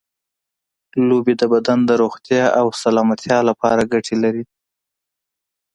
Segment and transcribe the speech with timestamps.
[1.07, 4.43] لوبې د بدن د روغتیا او سلامتیا لپاره ګټې لري.